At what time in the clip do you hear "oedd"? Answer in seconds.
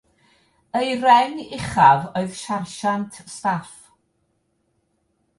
2.19-2.33